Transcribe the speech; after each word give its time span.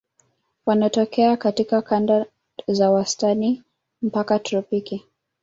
Wanatokea 0.65 1.37
katika 1.37 1.81
kanda 1.81 2.25
za 2.67 2.91
wastani 2.91 3.63
mpaka 4.01 4.39
tropiki. 4.39 5.05